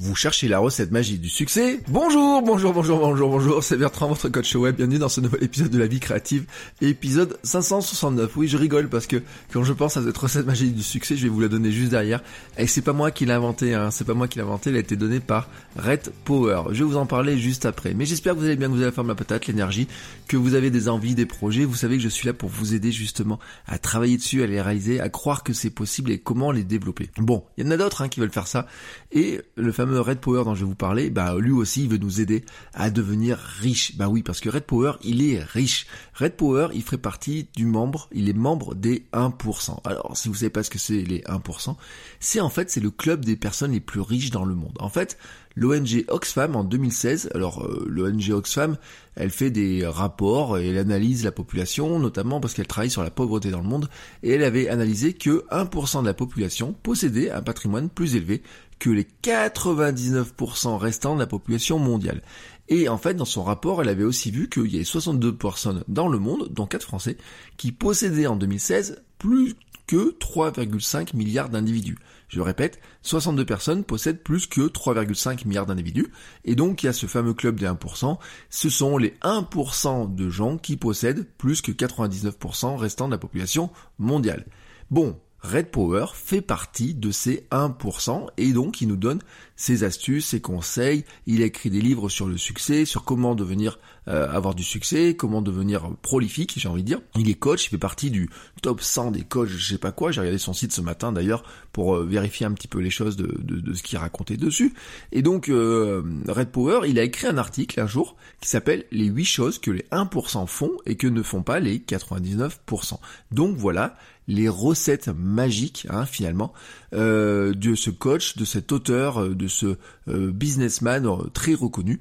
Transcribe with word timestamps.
Vous 0.00 0.14
cherchez 0.14 0.46
la 0.46 0.60
recette 0.60 0.92
magique 0.92 1.20
du 1.20 1.28
succès 1.28 1.80
Bonjour, 1.88 2.40
bonjour, 2.42 2.72
bonjour, 2.72 3.00
bonjour, 3.00 3.30
bonjour, 3.30 3.64
c'est 3.64 3.76
Bertrand, 3.76 4.06
votre 4.06 4.28
coach 4.28 4.54
web, 4.54 4.76
bienvenue 4.76 5.00
dans 5.00 5.08
ce 5.08 5.20
nouvel 5.20 5.42
épisode 5.42 5.70
de 5.70 5.78
la 5.78 5.88
vie 5.88 5.98
créative, 5.98 6.44
épisode 6.80 7.36
569. 7.42 8.36
Oui, 8.36 8.46
je 8.46 8.56
rigole 8.56 8.88
parce 8.88 9.08
que 9.08 9.20
quand 9.52 9.64
je 9.64 9.72
pense 9.72 9.96
à 9.96 10.04
cette 10.04 10.16
recette 10.16 10.46
magique 10.46 10.76
du 10.76 10.84
succès, 10.84 11.16
je 11.16 11.24
vais 11.24 11.28
vous 11.28 11.40
la 11.40 11.48
donner 11.48 11.72
juste 11.72 11.90
derrière. 11.90 12.22
Et 12.58 12.68
c'est 12.68 12.82
pas 12.82 12.92
moi 12.92 13.10
qui 13.10 13.26
l'ai 13.26 13.32
inventé, 13.32 13.74
hein, 13.74 13.90
c'est 13.90 14.04
pas 14.04 14.14
moi 14.14 14.28
qui 14.28 14.38
l'ai 14.38 14.44
inventé, 14.44 14.70
elle 14.70 14.76
a 14.76 14.78
été 14.78 14.94
donnée 14.94 15.18
par 15.18 15.48
Red 15.76 16.12
Power. 16.24 16.62
Je 16.70 16.84
vais 16.84 16.88
vous 16.88 16.96
en 16.96 17.06
parler 17.06 17.36
juste 17.36 17.66
après. 17.66 17.92
Mais 17.92 18.04
j'espère 18.04 18.34
que 18.34 18.38
vous 18.38 18.44
allez 18.44 18.54
bien, 18.54 18.68
que 18.68 18.74
vous 18.74 18.78
avez 18.78 18.90
la 18.90 18.92
forme, 18.92 19.08
la 19.08 19.16
patate, 19.16 19.48
l'énergie, 19.48 19.88
que 20.28 20.36
vous 20.36 20.54
avez 20.54 20.70
des 20.70 20.88
envies, 20.88 21.16
des 21.16 21.26
projets. 21.26 21.64
Vous 21.64 21.74
savez 21.74 21.96
que 21.96 22.04
je 22.04 22.08
suis 22.08 22.28
là 22.28 22.34
pour 22.34 22.50
vous 22.50 22.72
aider 22.72 22.92
justement 22.92 23.40
à 23.66 23.78
travailler 23.78 24.16
dessus, 24.16 24.44
à 24.44 24.46
les 24.46 24.62
réaliser, 24.62 25.00
à 25.00 25.08
croire 25.08 25.42
que 25.42 25.52
c'est 25.52 25.70
possible 25.70 26.12
et 26.12 26.18
comment 26.18 26.52
les 26.52 26.62
développer. 26.62 27.10
Bon, 27.16 27.42
il 27.56 27.64
y 27.64 27.68
en 27.68 27.72
a 27.72 27.76
d'autres 27.76 28.02
hein, 28.02 28.08
qui 28.08 28.20
veulent 28.20 28.30
faire 28.30 28.46
ça. 28.46 28.68
Et 29.10 29.40
le 29.56 29.72
fameux 29.72 29.87
Red 29.96 30.20
Power 30.20 30.44
dont 30.44 30.54
je 30.54 30.60
vais 30.60 30.66
vous 30.66 30.74
parler, 30.74 31.10
bah 31.10 31.36
lui 31.38 31.52
aussi 31.52 31.84
il 31.84 31.88
veut 31.88 31.98
nous 31.98 32.20
aider 32.20 32.44
à 32.74 32.90
devenir 32.90 33.38
riche. 33.38 33.96
Bah 33.96 34.08
oui, 34.08 34.22
parce 34.22 34.40
que 34.40 34.48
Red 34.48 34.64
Power, 34.64 34.92
il 35.02 35.22
est 35.22 35.42
riche. 35.42 35.86
Red 36.14 36.36
Power, 36.36 36.68
il 36.74 36.82
ferait 36.82 36.98
partie 36.98 37.48
du 37.56 37.66
membre, 37.66 38.08
il 38.12 38.28
est 38.28 38.34
membre 38.34 38.74
des 38.74 39.06
1%. 39.12 39.80
Alors, 39.84 40.16
si 40.16 40.28
vous 40.28 40.34
savez 40.34 40.50
pas 40.50 40.62
ce 40.62 40.70
que 40.70 40.78
c'est 40.78 41.02
les 41.02 41.20
1%, 41.20 41.76
c'est 42.20 42.40
en 42.40 42.48
fait 42.48 42.70
c'est 42.70 42.80
le 42.80 42.90
club 42.90 43.24
des 43.24 43.36
personnes 43.36 43.72
les 43.72 43.80
plus 43.80 44.00
riches 44.00 44.30
dans 44.30 44.44
le 44.44 44.54
monde. 44.54 44.76
En 44.80 44.88
fait, 44.88 45.18
l'ONG 45.58 46.04
Oxfam 46.08 46.54
en 46.54 46.64
2016, 46.64 47.30
alors 47.34 47.64
euh, 47.64 47.84
l'ONG 47.88 48.30
Oxfam, 48.30 48.76
elle 49.16 49.30
fait 49.30 49.50
des 49.50 49.84
rapports 49.84 50.58
et 50.58 50.68
elle 50.68 50.78
analyse 50.78 51.24
la 51.24 51.32
population, 51.32 51.98
notamment 51.98 52.40
parce 52.40 52.54
qu'elle 52.54 52.68
travaille 52.68 52.90
sur 52.90 53.02
la 53.02 53.10
pauvreté 53.10 53.50
dans 53.50 53.60
le 53.60 53.68
monde, 53.68 53.88
et 54.22 54.30
elle 54.30 54.44
avait 54.44 54.68
analysé 54.68 55.14
que 55.14 55.44
1% 55.50 56.02
de 56.02 56.06
la 56.06 56.14
population 56.14 56.74
possédait 56.82 57.30
un 57.30 57.42
patrimoine 57.42 57.88
plus 57.88 58.14
élevé 58.14 58.42
que 58.78 58.90
les 58.90 59.06
99% 59.22 60.76
restants 60.76 61.14
de 61.14 61.20
la 61.20 61.26
population 61.26 61.78
mondiale. 61.78 62.22
Et 62.68 62.88
en 62.88 62.98
fait, 62.98 63.14
dans 63.14 63.24
son 63.24 63.42
rapport, 63.42 63.80
elle 63.80 63.88
avait 63.88 64.04
aussi 64.04 64.30
vu 64.30 64.48
qu'il 64.48 64.70
y 64.70 64.76
avait 64.76 64.84
62 64.84 65.34
personnes 65.36 65.84
dans 65.88 66.08
le 66.08 66.18
monde, 66.18 66.48
dont 66.50 66.66
4 66.66 66.82
Français, 66.82 67.16
qui 67.56 67.72
possédaient 67.72 68.26
en 68.26 68.36
2016 68.36 69.02
plus 69.18 69.56
que 69.86 70.16
3,5 70.18 71.16
milliards 71.16 71.48
d'individus. 71.48 71.98
Je 72.28 72.42
répète, 72.42 72.78
62 73.02 73.46
personnes 73.46 73.84
possèdent 73.84 74.22
plus 74.22 74.46
que 74.46 74.68
3,5 74.68 75.48
milliards 75.48 75.64
d'individus, 75.64 76.12
et 76.44 76.54
donc 76.54 76.82
il 76.82 76.86
y 76.86 76.88
a 76.90 76.92
ce 76.92 77.06
fameux 77.06 77.32
club 77.32 77.58
des 77.58 77.66
1%, 77.66 78.18
ce 78.50 78.68
sont 78.68 78.98
les 78.98 79.14
1% 79.22 80.14
de 80.14 80.28
gens 80.28 80.58
qui 80.58 80.76
possèdent 80.76 81.26
plus 81.38 81.62
que 81.62 81.72
99% 81.72 82.76
restant 82.76 83.06
de 83.06 83.12
la 83.12 83.18
population 83.18 83.70
mondiale. 83.98 84.44
Bon, 84.90 85.18
Red 85.40 85.70
Power 85.70 86.06
fait 86.14 86.40
partie 86.40 86.94
de 86.94 87.10
ces 87.10 87.46
1% 87.50 88.26
et 88.36 88.52
donc 88.52 88.80
il 88.80 88.88
nous 88.88 88.96
donne 88.96 89.20
ses 89.54 89.82
astuces, 89.84 90.26
ses 90.26 90.40
conseils, 90.40 91.04
il 91.26 91.42
a 91.42 91.46
écrit 91.46 91.70
des 91.70 91.80
livres 91.80 92.08
sur 92.08 92.26
le 92.26 92.36
succès, 92.36 92.84
sur 92.84 93.04
comment 93.04 93.34
devenir 93.34 93.78
euh, 94.06 94.28
avoir 94.30 94.54
du 94.54 94.62
succès, 94.62 95.14
comment 95.16 95.42
devenir 95.42 95.90
prolifique, 96.00 96.54
j'ai 96.56 96.68
envie 96.68 96.82
de 96.82 96.86
dire. 96.86 97.00
Il 97.16 97.28
est 97.28 97.34
coach, 97.34 97.66
il 97.66 97.70
fait 97.70 97.78
partie 97.78 98.10
du 98.10 98.30
top 98.62 98.80
100 98.80 99.10
des 99.10 99.22
coachs, 99.22 99.48
je 99.48 99.72
sais 99.72 99.78
pas 99.78 99.92
quoi, 99.92 100.12
j'ai 100.12 100.20
regardé 100.20 100.38
son 100.38 100.52
site 100.52 100.72
ce 100.72 100.80
matin 100.80 101.12
d'ailleurs 101.12 101.42
pour 101.72 101.96
euh, 101.96 102.04
vérifier 102.04 102.46
un 102.46 102.52
petit 102.52 102.68
peu 102.68 102.78
les 102.78 102.90
choses 102.90 103.16
de, 103.16 103.36
de, 103.42 103.74
ce 103.74 103.82
qu'il 103.82 103.98
racontait 103.98 104.36
dessus. 104.36 104.74
Et 105.12 105.22
donc 105.22 105.48
euh, 105.48 106.02
Red 106.28 106.50
Power, 106.50 106.88
il 106.88 106.98
a 106.98 107.02
écrit 107.02 107.26
un 107.26 107.38
article 107.38 107.80
un 107.80 107.86
jour 107.86 108.16
qui 108.40 108.48
s'appelle 108.48 108.84
les 108.92 109.06
8 109.06 109.24
choses 109.24 109.58
que 109.58 109.70
les 109.70 109.84
1% 109.90 110.46
font 110.46 110.72
et 110.86 110.96
que 110.96 111.06
ne 111.06 111.22
font 111.22 111.42
pas 111.42 111.60
les 111.60 111.78
99%. 111.78 112.98
Donc 113.32 113.56
voilà, 113.56 113.96
les 114.28 114.48
recettes 114.48 115.08
magiques 115.08 115.86
hein, 115.90 116.06
finalement 116.06 116.52
euh, 116.92 117.52
de 117.54 117.74
ce 117.74 117.90
coach, 117.90 118.36
de 118.36 118.44
cet 118.44 118.70
auteur, 118.70 119.22
euh, 119.22 119.34
de 119.34 119.48
ce 119.48 119.78
euh, 120.06 120.30
businessman 120.30 121.30
très 121.32 121.54
reconnu. 121.54 121.98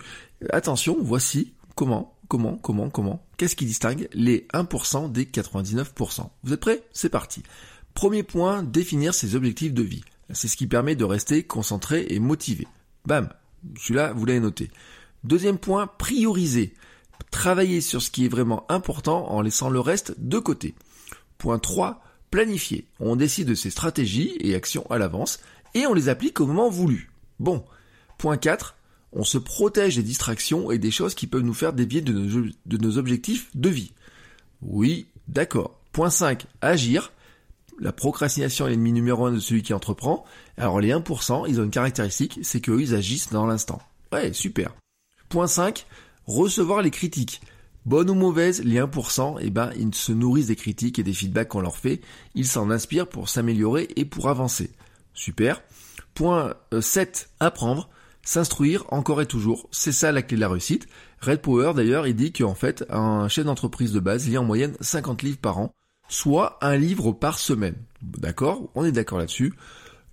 Attention, 0.51 0.97
voici 0.99 1.53
comment, 1.75 2.15
comment, 2.27 2.57
comment, 2.57 2.89
comment, 2.89 3.25
qu'est-ce 3.37 3.55
qui 3.55 3.65
distingue 3.65 4.09
les 4.13 4.45
1% 4.53 5.11
des 5.11 5.25
99%. 5.25 6.29
Vous 6.43 6.53
êtes 6.53 6.59
prêts? 6.59 6.83
C'est 6.91 7.09
parti. 7.09 7.41
Premier 7.93 8.23
point, 8.23 8.61
définir 8.61 9.13
ses 9.13 9.35
objectifs 9.35 9.73
de 9.73 9.81
vie. 9.81 10.03
C'est 10.31 10.49
ce 10.49 10.57
qui 10.57 10.67
permet 10.67 10.95
de 10.95 11.05
rester 11.05 11.43
concentré 11.43 12.05
et 12.09 12.19
motivé. 12.19 12.67
Bam, 13.05 13.29
celui-là, 13.79 14.11
vous 14.13 14.25
l'avez 14.25 14.41
noté. 14.41 14.69
Deuxième 15.23 15.57
point, 15.57 15.87
prioriser. 15.87 16.73
Travailler 17.31 17.81
sur 17.81 18.01
ce 18.01 18.11
qui 18.11 18.25
est 18.25 18.29
vraiment 18.29 18.69
important 18.69 19.31
en 19.31 19.41
laissant 19.41 19.69
le 19.69 19.79
reste 19.79 20.15
de 20.19 20.37
côté. 20.37 20.75
Point 21.37 21.59
3, 21.59 22.01
planifier. 22.31 22.85
On 22.99 23.15
décide 23.15 23.47
de 23.47 23.55
ses 23.55 23.69
stratégies 23.69 24.35
et 24.39 24.55
actions 24.55 24.89
à 24.89 24.97
l'avance 24.97 25.39
et 25.73 25.85
on 25.85 25.93
les 25.93 26.09
applique 26.09 26.39
au 26.39 26.47
moment 26.47 26.69
voulu. 26.69 27.09
Bon. 27.39 27.63
Point 28.17 28.37
4. 28.37 28.75
On 29.13 29.23
se 29.23 29.37
protège 29.37 29.95
des 29.95 30.03
distractions 30.03 30.71
et 30.71 30.77
des 30.77 30.91
choses 30.91 31.15
qui 31.15 31.27
peuvent 31.27 31.43
nous 31.43 31.53
faire 31.53 31.73
dévier 31.73 32.01
de 32.01 32.77
nos, 32.77 32.97
objectifs 32.97 33.49
de 33.55 33.69
vie. 33.69 33.93
Oui, 34.61 35.07
d'accord. 35.27 35.79
Point 35.91 36.09
5. 36.09 36.45
Agir. 36.61 37.11
La 37.79 37.91
procrastination 37.91 38.65
est 38.65 38.71
l'ennemi 38.71 38.91
numéro 38.91 39.25
1 39.25 39.33
de 39.33 39.39
celui 39.39 39.61
qui 39.61 39.73
entreprend. 39.73 40.25
Alors 40.57 40.81
les 40.81 40.91
1%, 40.91 41.45
ils 41.47 41.61
ont 41.61 41.63
une 41.63 41.69
caractéristique, 41.69 42.39
c'est 42.41 42.59
qu'ils 42.59 42.95
agissent 42.95 43.29
dans 43.29 43.45
l'instant. 43.45 43.81
Ouais, 44.11 44.33
super. 44.33 44.73
Point 45.29 45.47
5. 45.47 45.85
Recevoir 46.25 46.81
les 46.81 46.91
critiques. 46.91 47.41
Bonne 47.87 48.09
ou 48.09 48.15
mauvaise, 48.15 48.65
les 48.65 48.81
1%, 48.81 49.37
eh 49.39 49.49
ben, 49.49 49.71
ils 49.77 49.95
se 49.95 50.11
nourrissent 50.11 50.47
des 50.47 50.57
critiques 50.57 50.99
et 50.99 51.03
des 51.03 51.13
feedbacks 51.13 51.47
qu'on 51.47 51.61
leur 51.61 51.77
fait. 51.77 52.01
Ils 52.35 52.45
s'en 52.45 52.69
inspirent 52.69 53.07
pour 53.07 53.29
s'améliorer 53.29 53.87
et 53.95 54.03
pour 54.03 54.27
avancer. 54.27 54.71
Super. 55.13 55.61
Point 56.13 56.55
7. 56.77 57.29
Euh, 57.29 57.45
Apprendre. 57.47 57.89
S'instruire 58.23 58.83
encore 58.89 59.21
et 59.21 59.25
toujours. 59.25 59.69
C'est 59.71 59.93
ça 59.93 60.11
la 60.11 60.21
clé 60.21 60.35
de 60.35 60.41
la 60.41 60.49
réussite. 60.49 60.85
Red 61.21 61.39
Power, 61.39 61.71
d'ailleurs, 61.77 62.07
il 62.07 62.15
dit 62.17 62.33
qu'en 62.33 62.55
fait, 62.55 62.83
un 62.89 63.29
chef 63.29 63.45
d'entreprise 63.45 63.93
de 63.93 64.01
base 64.01 64.27
lit 64.27 64.37
en 64.37 64.43
moyenne 64.43 64.75
50 64.81 65.23
livres 65.23 65.37
par 65.37 65.57
an, 65.57 65.71
soit 66.09 66.57
un 66.59 66.75
livre 66.75 67.13
par 67.13 67.39
semaine. 67.39 67.77
D'accord? 68.01 68.69
On 68.75 68.83
est 68.83 68.91
d'accord 68.91 69.19
là-dessus. 69.19 69.53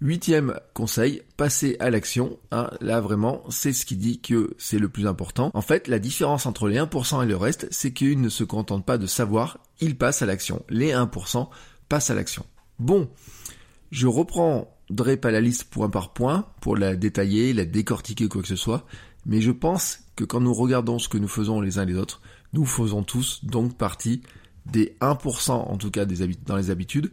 Huitième 0.00 0.58
conseil, 0.74 1.22
passer 1.36 1.76
à 1.78 1.88
l'action. 1.88 2.38
Hein, 2.50 2.70
là 2.80 3.00
vraiment, 3.00 3.42
c'est 3.48 3.72
ce 3.72 3.86
qui 3.86 3.96
dit 3.96 4.20
que 4.20 4.54
c'est 4.58 4.78
le 4.78 4.88
plus 4.88 5.06
important. 5.06 5.50
En 5.54 5.62
fait, 5.62 5.88
la 5.88 5.98
différence 5.98 6.46
entre 6.46 6.68
les 6.68 6.78
1% 6.78 7.22
et 7.22 7.26
le 7.26 7.36
reste, 7.36 7.68
c'est 7.70 7.92
qu'ils 7.92 8.20
ne 8.20 8.28
se 8.28 8.44
contentent 8.44 8.84
pas 8.84 8.98
de 8.98 9.06
savoir, 9.06 9.60
ils 9.80 9.96
passent 9.96 10.22
à 10.22 10.26
l'action. 10.26 10.64
Les 10.68 10.92
1% 10.92 11.48
passent 11.88 12.10
à 12.10 12.14
l'action. 12.14 12.44
Bon, 12.78 13.08
je 13.92 14.08
reprendrai 14.08 15.16
pas 15.16 15.30
la 15.30 15.40
liste 15.40 15.64
point 15.64 15.88
par 15.88 16.12
point 16.12 16.48
pour 16.60 16.76
la 16.76 16.96
détailler, 16.96 17.52
la 17.52 17.64
décortiquer, 17.64 18.28
quoi 18.28 18.42
que 18.42 18.48
ce 18.48 18.56
soit, 18.56 18.86
mais 19.26 19.40
je 19.40 19.52
pense 19.52 20.00
que 20.16 20.24
quand 20.24 20.40
nous 20.40 20.54
regardons 20.54 20.98
ce 20.98 21.08
que 21.08 21.18
nous 21.18 21.28
faisons 21.28 21.60
les 21.60 21.78
uns 21.78 21.84
les 21.84 21.96
autres, 21.96 22.20
nous 22.52 22.66
faisons 22.66 23.02
tous 23.04 23.44
donc 23.44 23.76
partie 23.76 24.22
des 24.66 24.96
1% 25.00 25.50
en 25.52 25.76
tout 25.76 25.90
cas 25.90 26.04
dans 26.04 26.56
les 26.56 26.70
habitudes 26.70 27.10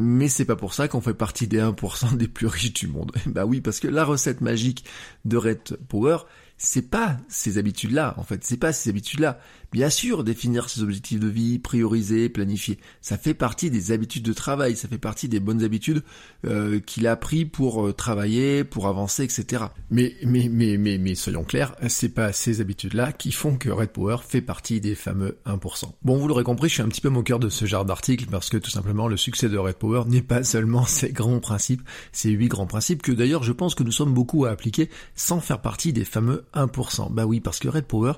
mais 0.00 0.28
c'est 0.28 0.46
pas 0.46 0.56
pour 0.56 0.72
ça 0.72 0.88
qu'on 0.88 1.00
fait 1.00 1.14
partie 1.14 1.46
des 1.46 1.60
1% 1.60 2.16
des 2.16 2.28
plus 2.28 2.46
riches 2.46 2.72
du 2.72 2.88
monde. 2.88 3.12
bah 3.26 3.44
oui, 3.44 3.60
parce 3.60 3.80
que 3.80 3.88
la 3.88 4.04
recette 4.04 4.40
magique 4.40 4.84
de 5.24 5.36
Red 5.36 5.76
Power, 5.88 6.18
c'est 6.62 6.90
pas 6.90 7.16
ces 7.28 7.56
habitudes-là, 7.56 8.14
en 8.18 8.22
fait, 8.22 8.44
c'est 8.44 8.58
pas 8.58 8.74
ces 8.74 8.90
habitudes-là. 8.90 9.40
Bien 9.72 9.88
sûr, 9.88 10.24
définir 10.24 10.68
ses 10.68 10.82
objectifs 10.82 11.18
de 11.18 11.28
vie, 11.28 11.58
prioriser, 11.58 12.28
planifier, 12.28 12.78
ça 13.00 13.16
fait 13.16 13.32
partie 13.32 13.70
des 13.70 13.92
habitudes 13.92 14.24
de 14.24 14.32
travail, 14.34 14.76
ça 14.76 14.86
fait 14.86 14.98
partie 14.98 15.28
des 15.28 15.40
bonnes 15.40 15.64
habitudes 15.64 16.02
euh, 16.44 16.78
qu'il 16.80 17.06
a 17.06 17.16
pris 17.16 17.46
pour 17.46 17.86
euh, 17.86 17.92
travailler, 17.94 18.62
pour 18.64 18.88
avancer, 18.88 19.24
etc. 19.24 19.64
Mais 19.90 20.16
mais 20.22 20.48
mais 20.50 20.76
mais 20.76 20.98
mais 20.98 21.14
soyons 21.14 21.44
clairs, 21.44 21.74
c'est 21.88 22.10
pas 22.10 22.32
ces 22.32 22.60
habitudes-là 22.60 23.12
qui 23.12 23.32
font 23.32 23.56
que 23.56 23.70
Red 23.70 23.90
Power 23.90 24.18
fait 24.28 24.42
partie 24.42 24.82
des 24.82 24.94
fameux 24.94 25.38
1%. 25.46 25.84
Bon, 26.02 26.18
vous 26.18 26.28
l'aurez 26.28 26.44
compris, 26.44 26.68
je 26.68 26.74
suis 26.74 26.82
un 26.82 26.88
petit 26.88 27.00
peu 27.00 27.08
moqueur 27.08 27.38
de 27.38 27.48
ce 27.48 27.64
genre 27.64 27.86
d'article 27.86 28.26
parce 28.30 28.50
que 28.50 28.58
tout 28.58 28.70
simplement 28.70 29.08
le 29.08 29.16
succès 29.16 29.48
de 29.48 29.56
Red 29.56 29.76
Power 29.76 30.02
n'est 30.06 30.20
pas 30.20 30.44
seulement 30.44 30.84
ces 30.86 31.10
grands 31.10 31.40
principes, 31.40 31.82
ces 32.12 32.30
huit 32.30 32.48
grands 32.48 32.66
principes 32.66 33.00
que 33.00 33.12
d'ailleurs 33.12 33.44
je 33.44 33.52
pense 33.52 33.74
que 33.74 33.82
nous 33.82 33.92
sommes 33.92 34.12
beaucoup 34.12 34.44
à 34.44 34.50
appliquer 34.50 34.90
sans 35.14 35.40
faire 35.40 35.62
partie 35.62 35.94
des 35.94 36.04
fameux 36.04 36.44
1%. 36.54 37.12
Bah 37.12 37.26
oui, 37.26 37.40
parce 37.40 37.58
que 37.58 37.68
Red 37.68 37.84
Power 37.84 38.12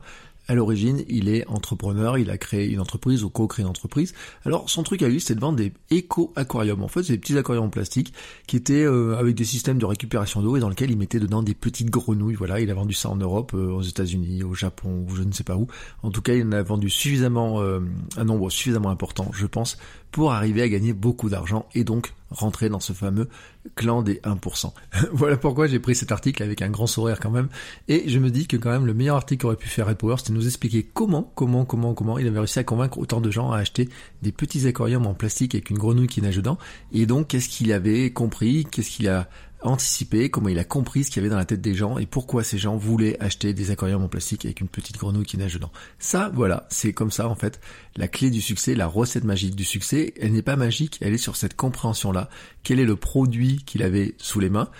À 0.48 0.54
l'origine, 0.54 1.04
il 1.08 1.28
est 1.28 1.46
entrepreneur, 1.46 2.18
il 2.18 2.28
a 2.28 2.36
créé 2.36 2.68
une 2.68 2.80
entreprise 2.80 3.22
ou 3.22 3.30
co-créé 3.30 3.62
une 3.62 3.70
entreprise. 3.70 4.12
Alors 4.44 4.68
son 4.68 4.82
truc 4.82 5.02
à 5.02 5.08
lui, 5.08 5.20
c'était 5.20 5.36
de 5.36 5.40
vendre 5.40 5.56
des 5.56 5.72
éco-aquariums. 5.90 6.82
En 6.82 6.88
fait, 6.88 7.04
c'est 7.04 7.12
des 7.12 7.18
petits 7.18 7.38
aquariums 7.38 7.66
en 7.66 7.70
plastique 7.70 8.12
qui 8.48 8.56
étaient 8.56 8.82
euh, 8.82 9.16
avec 9.16 9.36
des 9.36 9.44
systèmes 9.44 9.78
de 9.78 9.86
récupération 9.86 10.42
d'eau 10.42 10.56
et 10.56 10.60
dans 10.60 10.68
lesquels 10.68 10.90
il 10.90 10.98
mettait 10.98 11.20
dedans 11.20 11.44
des 11.44 11.54
petites 11.54 11.90
grenouilles. 11.90 12.34
Voilà, 12.34 12.58
il 12.58 12.70
a 12.70 12.74
vendu 12.74 12.92
ça 12.92 13.08
en 13.08 13.16
Europe, 13.16 13.52
euh, 13.54 13.70
aux 13.70 13.82
États-Unis, 13.82 14.42
au 14.42 14.54
Japon, 14.54 15.06
ou 15.08 15.14
je 15.14 15.22
ne 15.22 15.32
sais 15.32 15.44
pas 15.44 15.56
où. 15.56 15.68
En 16.02 16.10
tout 16.10 16.22
cas, 16.22 16.34
il 16.34 16.44
en 16.44 16.52
a 16.52 16.62
vendu 16.62 16.90
suffisamment 16.90 17.60
euh, 17.60 17.78
un 18.16 18.24
nombre 18.24 18.50
suffisamment 18.50 18.90
important, 18.90 19.30
je 19.32 19.46
pense, 19.46 19.78
pour 20.12 20.32
arriver 20.32 20.62
à 20.62 20.68
gagner 20.68 20.92
beaucoup 20.92 21.30
d'argent 21.30 21.66
et 21.74 21.84
donc 21.84 22.12
rentrer 22.30 22.68
dans 22.68 22.80
ce 22.80 22.92
fameux 22.92 23.28
clan 23.74 24.02
des 24.02 24.16
1%. 24.16 24.72
voilà 25.12 25.36
pourquoi 25.36 25.66
j'ai 25.66 25.78
pris 25.78 25.94
cet 25.94 26.12
article 26.12 26.42
avec 26.42 26.62
un 26.62 26.68
grand 26.68 26.86
sourire 26.86 27.18
quand 27.18 27.30
même. 27.30 27.48
Et 27.88 28.08
je 28.08 28.18
me 28.18 28.30
dis 28.30 28.46
que 28.46 28.56
quand 28.56 28.70
même 28.70 28.86
le 28.86 28.94
meilleur 28.94 29.16
article 29.16 29.42
qu'aurait 29.42 29.56
pu 29.56 29.68
faire 29.68 29.88
Red 29.88 29.96
Power, 29.96 30.16
c'était 30.18 30.32
nous 30.32 30.46
expliquer 30.46 30.82
comment, 30.82 31.32
comment, 31.34 31.64
comment, 31.64 31.94
comment 31.94 32.18
il 32.18 32.26
avait 32.26 32.38
réussi 32.38 32.58
à 32.58 32.64
convaincre 32.64 32.98
autant 32.98 33.20
de 33.20 33.30
gens 33.30 33.50
à 33.52 33.58
acheter 33.58 33.88
des 34.22 34.32
petits 34.32 34.66
aquariums 34.66 35.06
en 35.06 35.14
plastique 35.14 35.54
avec 35.54 35.70
une 35.70 35.78
grenouille 35.78 36.08
qui 36.08 36.20
nage 36.20 36.36
dedans. 36.36 36.58
Et 36.92 37.06
donc, 37.06 37.28
qu'est-ce 37.28 37.48
qu'il 37.48 37.72
avait 37.72 38.10
compris, 38.10 38.66
qu'est-ce 38.70 38.90
qu'il 38.90 39.08
a 39.08 39.28
anticipé, 39.64 40.30
comment 40.30 40.48
il 40.48 40.58
a 40.58 40.64
compris 40.64 41.04
ce 41.04 41.10
qu'il 41.10 41.16
y 41.16 41.20
avait 41.20 41.30
dans 41.30 41.38
la 41.38 41.44
tête 41.44 41.60
des 41.60 41.74
gens 41.74 41.98
et 41.98 42.06
pourquoi 42.06 42.44
ces 42.44 42.58
gens 42.58 42.76
voulaient 42.76 43.16
acheter 43.20 43.54
des 43.54 43.70
aquariums 43.70 44.02
en 44.02 44.08
plastique 44.08 44.44
avec 44.44 44.60
une 44.60 44.68
petite 44.68 44.98
grenouille 44.98 45.26
qui 45.26 45.36
nage 45.36 45.54
dedans. 45.54 45.72
Ça, 45.98 46.30
voilà, 46.34 46.66
c'est 46.70 46.92
comme 46.92 47.10
ça 47.10 47.28
en 47.28 47.34
fait. 47.34 47.60
La 47.96 48.08
clé 48.08 48.30
du 48.30 48.40
succès, 48.40 48.74
la 48.74 48.86
recette 48.86 49.24
magique 49.24 49.54
du 49.54 49.64
succès, 49.64 50.14
elle 50.20 50.32
n'est 50.32 50.42
pas 50.42 50.56
magique, 50.56 50.98
elle 51.00 51.14
est 51.14 51.18
sur 51.18 51.36
cette 51.36 51.54
compréhension-là. 51.54 52.28
Quel 52.62 52.80
est 52.80 52.84
le 52.84 52.96
produit 52.96 53.62
qu'il 53.64 53.82
avait 53.82 54.14
sous 54.18 54.40
les 54.40 54.50
mains 54.50 54.70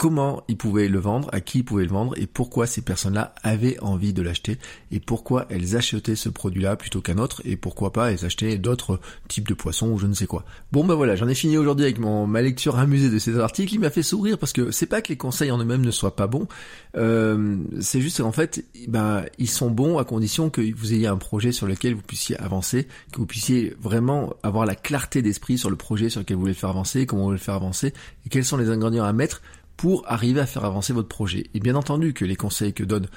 comment 0.00 0.42
il 0.48 0.56
pouvait 0.56 0.88
le 0.88 0.98
vendre, 0.98 1.28
à 1.30 1.42
qui 1.42 1.58
il 1.58 1.62
pouvait 1.62 1.84
le 1.84 1.90
vendre 1.90 2.14
et 2.16 2.26
pourquoi 2.26 2.66
ces 2.66 2.80
personnes-là 2.80 3.34
avaient 3.42 3.78
envie 3.80 4.14
de 4.14 4.22
l'acheter 4.22 4.56
et 4.90 4.98
pourquoi 4.98 5.44
elles 5.50 5.76
achetaient 5.76 6.16
ce 6.16 6.30
produit-là 6.30 6.76
plutôt 6.76 7.02
qu'un 7.02 7.18
autre 7.18 7.42
et 7.44 7.54
pourquoi 7.54 7.92
pas 7.92 8.10
elles 8.10 8.24
achetaient 8.24 8.56
d'autres 8.56 8.98
types 9.28 9.46
de 9.46 9.52
poissons 9.52 9.88
ou 9.88 9.98
je 9.98 10.06
ne 10.06 10.14
sais 10.14 10.26
quoi. 10.26 10.46
Bon 10.72 10.86
ben 10.86 10.94
voilà, 10.94 11.16
j'en 11.16 11.28
ai 11.28 11.34
fini 11.34 11.58
aujourd'hui 11.58 11.84
avec 11.84 11.98
mon, 11.98 12.26
ma 12.26 12.40
lecture 12.40 12.78
amusée 12.78 13.10
de 13.10 13.18
cet 13.18 13.36
article. 13.36 13.74
Il 13.74 13.80
m'a 13.80 13.90
fait 13.90 14.02
sourire 14.02 14.38
parce 14.38 14.54
que 14.54 14.70
c'est 14.70 14.86
pas 14.86 15.02
que 15.02 15.10
les 15.10 15.18
conseils 15.18 15.50
en 15.50 15.58
eux-mêmes 15.58 15.84
ne 15.84 15.90
soient 15.90 16.16
pas 16.16 16.26
bons, 16.26 16.48
euh, 16.96 17.58
c'est 17.80 18.00
juste 18.00 18.22
qu'en 18.22 18.32
fait, 18.32 18.64
ben 18.88 19.26
ils 19.36 19.50
sont 19.50 19.70
bons 19.70 19.98
à 19.98 20.04
condition 20.04 20.48
que 20.48 20.62
vous 20.74 20.94
ayez 20.94 21.08
un 21.08 21.18
projet 21.18 21.52
sur 21.52 21.66
lequel 21.66 21.92
vous 21.92 22.00
puissiez 22.00 22.38
avancer, 22.38 22.88
que 23.12 23.18
vous 23.18 23.26
puissiez 23.26 23.76
vraiment 23.78 24.32
avoir 24.42 24.64
la 24.64 24.76
clarté 24.76 25.20
d'esprit 25.20 25.58
sur 25.58 25.68
le 25.68 25.76
projet 25.76 26.08
sur 26.08 26.20
lequel 26.20 26.36
vous 26.36 26.40
voulez 26.40 26.54
le 26.54 26.58
faire 26.58 26.70
avancer, 26.70 27.04
comment 27.04 27.20
vous 27.20 27.28
voulez 27.28 27.38
le 27.38 27.44
faire 27.44 27.54
avancer 27.54 27.92
et 28.24 28.30
quels 28.30 28.46
sont 28.46 28.56
les 28.56 28.70
ingrédients 28.70 29.04
à 29.04 29.12
mettre 29.12 29.42
pour 29.80 30.02
arriver 30.06 30.40
à 30.40 30.46
faire 30.46 30.66
avancer 30.66 30.92
votre 30.92 31.08
projet. 31.08 31.46
Et 31.54 31.58
bien 31.58 31.74
entendu 31.74 32.12
que 32.12 32.26
les 32.26 32.36
conseils 32.36 32.74
que 32.74 32.84
donne 32.84 33.08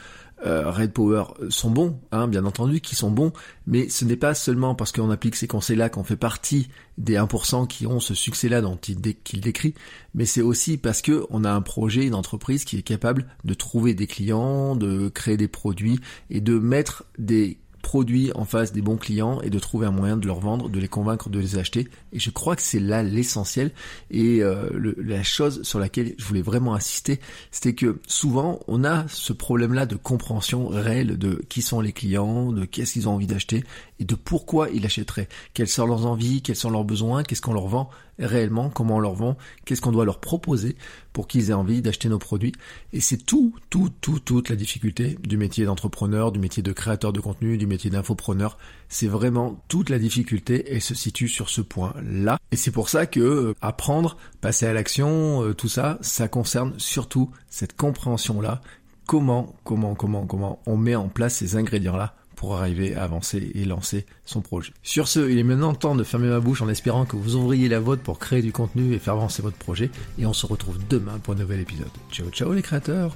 euh, 0.45 0.71
Red 0.71 0.93
Power 0.93 1.25
sont 1.49 1.69
bons, 1.69 1.99
hein, 2.13 2.29
bien 2.29 2.45
entendu 2.45 2.79
qu'ils 2.79 2.97
sont 2.97 3.11
bons, 3.11 3.33
mais 3.67 3.89
ce 3.89 4.05
n'est 4.05 4.15
pas 4.15 4.33
seulement 4.33 4.73
parce 4.73 4.93
qu'on 4.93 5.11
applique 5.11 5.35
ces 5.35 5.45
conseils-là 5.45 5.89
qu'on 5.89 6.05
fait 6.05 6.15
partie 6.15 6.69
des 6.97 7.15
1% 7.15 7.67
qui 7.67 7.85
ont 7.85 7.99
ce 7.99 8.13
succès-là 8.13 8.61
qu'il 8.79 9.41
décrit, 9.41 9.73
mais 10.15 10.23
c'est 10.23 10.41
aussi 10.41 10.77
parce 10.77 11.01
que 11.01 11.25
on 11.29 11.43
a 11.43 11.51
un 11.51 11.61
projet, 11.61 12.05
une 12.05 12.15
entreprise 12.15 12.63
qui 12.63 12.77
est 12.77 12.81
capable 12.81 13.27
de 13.43 13.53
trouver 13.53 13.93
des 13.93 14.07
clients, 14.07 14.77
de 14.77 15.09
créer 15.09 15.35
des 15.35 15.49
produits 15.49 15.99
et 16.29 16.39
de 16.39 16.57
mettre 16.57 17.03
des 17.17 17.57
produits 17.83 18.31
en 18.33 18.45
face 18.45 18.71
des 18.71 18.81
bons 18.81 18.97
clients 18.97 19.41
et 19.41 19.51
de 19.51 19.59
trouver 19.59 19.85
un 19.85 19.91
moyen 19.91 20.17
de 20.17 20.25
leur 20.25 20.39
vendre, 20.39 20.69
de 20.69 20.79
les 20.79 20.87
convaincre 20.87 21.29
de 21.29 21.37
les 21.37 21.57
acheter. 21.59 21.87
Et 22.13 22.19
je 22.19 22.31
crois 22.31 22.55
que 22.55 22.63
c'est 22.63 22.79
là 22.79 23.03
l'essentiel. 23.03 23.71
Et 24.09 24.41
euh, 24.41 24.95
la 24.97 25.21
chose 25.21 25.61
sur 25.61 25.77
laquelle 25.77 26.15
je 26.17 26.25
voulais 26.25 26.41
vraiment 26.41 26.73
insister, 26.73 27.19
c'était 27.51 27.75
que 27.75 27.99
souvent 28.07 28.61
on 28.67 28.83
a 28.83 29.07
ce 29.09 29.33
problème-là 29.33 29.85
de 29.85 29.95
compréhension 29.95 30.67
réelle 30.67 31.17
de 31.19 31.43
qui 31.49 31.61
sont 31.61 31.81
les 31.81 31.91
clients, 31.91 32.51
de 32.51 32.65
qu'est-ce 32.65 32.93
qu'ils 32.93 33.07
ont 33.07 33.13
envie 33.13 33.27
d'acheter 33.27 33.63
et 33.99 34.05
de 34.05 34.15
pourquoi 34.15 34.69
ils 34.69 34.85
achèteraient, 34.85 35.27
quelles 35.53 35.67
sont 35.67 35.85
leurs 35.85 36.05
envies, 36.05 36.41
quels 36.41 36.55
sont 36.55 36.71
leurs 36.71 36.85
besoins, 36.85 37.23
qu'est-ce 37.23 37.41
qu'on 37.41 37.53
leur 37.53 37.67
vend 37.67 37.89
réellement, 38.19 38.69
comment 38.69 38.97
on 38.97 38.99
leur 38.99 39.13
vend, 39.13 39.37
qu'est-ce 39.65 39.81
qu'on 39.81 39.91
doit 39.91 40.05
leur 40.05 40.19
proposer 40.19 40.75
pour 41.13 41.27
qu'ils 41.27 41.49
aient 41.49 41.53
envie 41.53 41.81
d'acheter 41.81 42.09
nos 42.09 42.19
produits. 42.19 42.53
Et 42.91 43.01
c'est 43.01 43.17
tout, 43.17 43.53
tout, 43.69 43.89
tout, 44.01 44.19
toute 44.19 44.49
la 44.49 44.55
difficulté 44.55 45.17
du 45.23 45.37
métier 45.37 45.65
d'entrepreneur, 45.65 46.31
du 46.31 46.39
métier 46.39 46.63
de 46.63 46.71
créateur 46.71 47.13
de 47.13 47.19
contenu, 47.19 47.57
du 47.57 47.67
d'infopreneur. 47.77 48.57
C'est 48.89 49.07
vraiment 49.07 49.61
toute 49.67 49.89
la 49.89 49.99
difficulté 49.99 50.75
et 50.75 50.79
se 50.79 50.95
situe 50.95 51.27
sur 51.27 51.49
ce 51.49 51.61
point-là. 51.61 52.37
Et 52.51 52.55
c'est 52.55 52.71
pour 52.71 52.89
ça 52.89 53.05
que 53.05 53.19
euh, 53.19 53.55
apprendre, 53.61 54.17
passer 54.41 54.65
à 54.65 54.73
l'action, 54.73 55.43
euh, 55.43 55.53
tout 55.53 55.69
ça, 55.69 55.97
ça 56.01 56.27
concerne 56.27 56.73
surtout 56.77 57.31
cette 57.49 57.75
compréhension-là. 57.75 58.61
Comment, 59.05 59.55
comment, 59.63 59.95
comment, 59.95 60.25
comment 60.25 60.61
on 60.65 60.77
met 60.77 60.95
en 60.95 61.09
place 61.09 61.35
ces 61.35 61.55
ingrédients-là 61.55 62.15
pour 62.35 62.57
arriver 62.57 62.95
à 62.95 63.03
avancer 63.03 63.51
et 63.55 63.63
lancer 63.63 64.05
son 64.25 64.41
projet. 64.41 64.73
Sur 64.81 65.07
ce, 65.07 65.29
il 65.29 65.37
est 65.37 65.43
maintenant 65.43 65.73
temps 65.73 65.95
de 65.95 66.03
fermer 66.03 66.27
ma 66.27 66.41
bouche 66.41 66.61
en 66.61 66.67
espérant 66.67 67.05
que 67.05 67.15
vous 67.15 67.35
ouvriez 67.35 67.69
la 67.69 67.79
vôtre 67.79 68.01
pour 68.01 68.19
créer 68.19 68.41
du 68.41 68.51
contenu 68.51 68.93
et 68.93 68.99
faire 68.99 69.13
avancer 69.13 69.41
votre 69.41 69.57
projet. 69.57 69.89
Et 70.17 70.25
on 70.25 70.33
se 70.33 70.45
retrouve 70.45 70.77
demain 70.89 71.19
pour 71.23 71.35
un 71.35 71.37
nouvel 71.37 71.61
épisode. 71.61 71.87
Ciao 72.11 72.29
ciao 72.31 72.51
les 72.51 72.61
créateurs 72.61 73.15